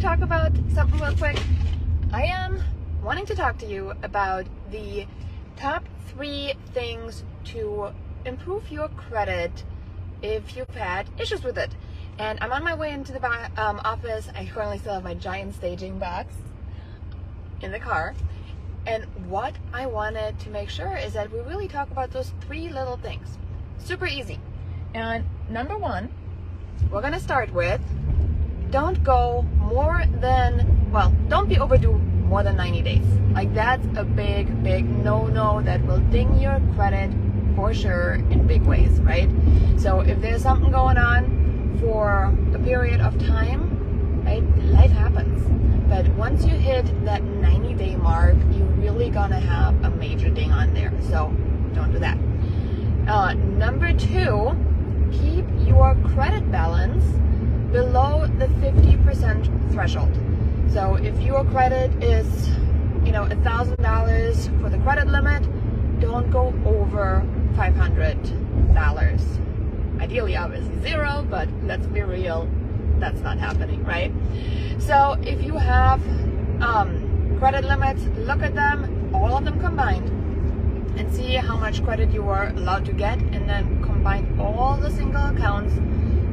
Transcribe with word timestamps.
talk 0.00 0.22
about 0.22 0.50
something 0.72 0.98
real 0.98 1.14
quick? 1.14 1.38
I 2.10 2.22
am 2.22 2.62
wanting 3.04 3.26
to 3.26 3.34
talk 3.34 3.58
to 3.58 3.66
you 3.66 3.92
about 4.02 4.46
the 4.70 5.06
top 5.56 5.84
three 6.06 6.54
things 6.72 7.22
to 7.44 7.92
improve 8.24 8.70
your 8.72 8.88
credit 8.88 9.62
if 10.22 10.56
you've 10.56 10.70
had 10.70 11.06
issues 11.18 11.44
with 11.44 11.58
it. 11.58 11.70
And 12.18 12.38
I'm 12.40 12.50
on 12.50 12.64
my 12.64 12.74
way 12.74 12.92
into 12.92 13.12
the 13.12 13.22
um, 13.62 13.78
office. 13.84 14.30
I 14.34 14.46
currently 14.46 14.78
still 14.78 14.94
have 14.94 15.04
my 15.04 15.12
giant 15.12 15.54
staging 15.54 15.98
box 15.98 16.34
in 17.60 17.70
the 17.70 17.78
car. 17.78 18.14
And 18.86 19.04
what 19.28 19.54
I 19.74 19.84
wanted 19.84 20.38
to 20.40 20.50
make 20.50 20.70
sure 20.70 20.96
is 20.96 21.12
that 21.12 21.30
we 21.30 21.40
really 21.40 21.68
talk 21.68 21.90
about 21.90 22.10
those 22.10 22.32
three 22.40 22.70
little 22.70 22.96
things. 22.96 23.36
Super 23.76 24.06
easy. 24.06 24.38
And 24.94 25.26
number 25.50 25.76
one, 25.76 26.10
we're 26.90 27.02
going 27.02 27.12
to 27.12 27.20
start 27.20 27.52
with 27.52 27.82
don't 28.70 29.02
go 29.02 29.42
more 29.58 30.04
than, 30.20 30.90
well, 30.92 31.12
don't 31.28 31.48
be 31.48 31.58
overdue 31.58 31.92
more 31.92 32.42
than 32.42 32.56
90 32.56 32.82
days. 32.82 33.04
Like 33.32 33.52
that's 33.54 33.84
a 33.96 34.04
big, 34.04 34.62
big 34.62 34.88
no-no 34.88 35.60
that 35.62 35.84
will 35.86 36.00
ding 36.10 36.38
your 36.40 36.60
credit 36.74 37.10
for 37.56 37.74
sure 37.74 38.14
in 38.30 38.46
big 38.46 38.62
ways, 38.62 39.00
right? 39.00 39.28
So 39.76 40.00
if 40.00 40.20
there's 40.20 40.42
something 40.42 40.70
going 40.70 40.98
on 40.98 41.78
for 41.80 42.32
a 42.54 42.58
period 42.60 43.00
of 43.00 43.18
time, 43.18 44.22
right, 44.24 44.42
life 44.66 44.92
happens. 44.92 45.42
But 45.88 46.06
once 46.14 46.44
you 46.44 46.54
hit 46.54 46.86
that 47.04 47.24
90 47.24 47.74
day 47.74 47.96
mark, 47.96 48.36
you're 48.52 48.66
really 48.66 49.10
gonna 49.10 49.40
have 49.40 49.82
a 49.82 49.90
major 49.90 50.30
ding 50.30 50.52
on 50.52 50.72
there. 50.74 50.92
So 51.08 51.34
don't 51.74 51.92
do 51.92 51.98
that. 51.98 52.18
Uh, 53.08 53.34
number 53.34 53.92
two, 53.92 54.54
keep 55.10 55.44
your 55.66 55.96
credit 56.14 56.48
balance 56.52 57.04
below 57.72 58.26
the 58.38 58.46
50% 58.46 59.72
threshold. 59.72 60.16
So 60.72 60.96
if 60.96 61.18
your 61.20 61.44
credit 61.46 61.90
is, 62.02 62.48
you 63.04 63.12
know, 63.12 63.24
$1,000 63.26 64.60
for 64.60 64.68
the 64.68 64.78
credit 64.78 65.08
limit, 65.08 65.42
don't 66.00 66.30
go 66.30 66.52
over 66.64 67.24
$500. 67.54 70.00
Ideally, 70.00 70.36
obviously 70.36 70.80
zero, 70.80 71.26
but 71.28 71.48
let's 71.64 71.86
be 71.86 72.02
real, 72.02 72.48
that's 72.98 73.20
not 73.20 73.38
happening, 73.38 73.84
right? 73.84 74.12
So 74.78 75.16
if 75.22 75.42
you 75.42 75.54
have 75.54 76.00
um, 76.62 77.36
credit 77.38 77.64
limits, 77.64 78.02
look 78.18 78.42
at 78.42 78.54
them, 78.54 79.14
all 79.14 79.36
of 79.36 79.44
them 79.44 79.60
combined, 79.60 80.08
and 80.98 81.12
see 81.14 81.34
how 81.34 81.56
much 81.56 81.84
credit 81.84 82.10
you 82.10 82.28
are 82.28 82.48
allowed 82.48 82.84
to 82.86 82.92
get, 82.92 83.18
and 83.18 83.48
then 83.48 83.82
combine 83.82 84.38
all 84.40 84.76
the 84.76 84.90
single 84.90 85.26
accounts 85.26 85.74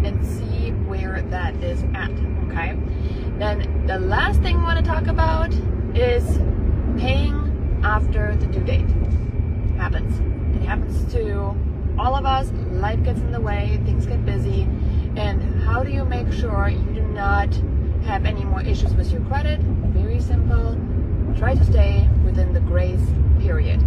and 0.08 0.25
see 0.25 0.72
where 0.88 1.22
that 1.30 1.53
is 1.55 1.83
at, 1.94 2.11
okay? 2.47 2.77
Then 3.38 3.86
the 3.86 4.00
last 4.00 4.41
thing 4.41 4.58
I 4.58 4.64
want 4.64 4.83
to 4.83 4.89
talk 4.89 5.08
about 5.08 5.53
is 5.94 6.39
paying 6.97 7.81
after 7.83 8.36
the 8.38 8.47
due 8.47 8.64
date. 8.64 8.89
Happens. 9.77 10.19
It 10.55 10.66
happens 10.66 11.11
to 11.14 11.55
all 11.99 12.16
of 12.16 12.25
us. 12.25 12.52
Life 12.72 13.03
gets 13.03 13.19
in 13.19 13.31
the 13.31 13.41
way, 13.41 13.80
things 13.86 14.05
get 14.05 14.25
busy, 14.25 14.61
and 15.16 15.61
how 15.64 15.83
do 15.83 15.91
you 15.91 16.05
make 16.05 16.31
sure 16.31 16.69
you 16.69 16.94
do 16.94 17.02
not 17.02 17.53
have 18.05 18.25
any 18.25 18.45
more 18.45 18.61
issues 18.61 18.94
with 18.95 19.11
your 19.11 19.21
credit? 19.21 19.59
Very 19.59 20.21
simple. 20.21 20.80
Try 21.38 21.53
to 21.53 21.66
stay 21.66 22.09
within 22.23 22.53
the 22.53 22.61
grace 22.61 23.05
period. 23.39 23.81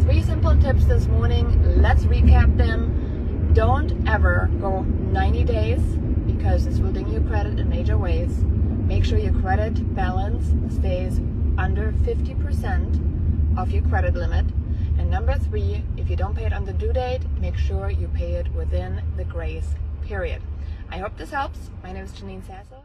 Three 0.00 0.22
simple 0.22 0.56
tips 0.60 0.84
this 0.86 1.06
morning. 1.06 1.80
Let's 1.80 2.04
recap 2.04 2.56
them. 2.56 3.52
Don't 3.54 4.08
ever 4.08 4.48
go 4.60 4.82
90 4.82 5.44
days 5.44 5.80
because 6.60 6.76
this 6.76 6.84
will 6.84 6.92
ding 6.92 7.08
your 7.08 7.22
credit 7.22 7.58
in 7.58 7.70
major 7.70 7.96
ways. 7.96 8.44
Make 8.86 9.02
sure 9.02 9.16
your 9.16 9.32
credit 9.40 9.94
balance 9.94 10.52
stays 10.74 11.18
under 11.56 11.92
50% 11.92 13.58
of 13.58 13.70
your 13.70 13.82
credit 13.84 14.14
limit. 14.14 14.44
And 14.98 15.10
number 15.10 15.38
three, 15.38 15.82
if 15.96 16.10
you 16.10 16.16
don't 16.16 16.36
pay 16.36 16.44
it 16.44 16.52
on 16.52 16.66
the 16.66 16.74
due 16.74 16.92
date, 16.92 17.22
make 17.40 17.56
sure 17.56 17.88
you 17.88 18.08
pay 18.08 18.34
it 18.34 18.52
within 18.52 19.02
the 19.16 19.24
grace 19.24 19.74
period. 20.02 20.42
I 20.90 20.98
hope 20.98 21.16
this 21.16 21.30
helps. 21.30 21.70
My 21.82 21.92
name 21.92 22.04
is 22.04 22.12
Janine 22.12 22.46
Sasso. 22.46 22.84